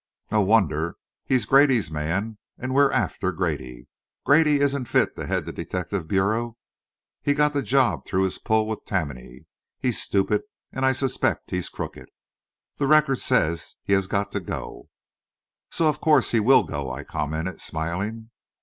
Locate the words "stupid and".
10.01-10.87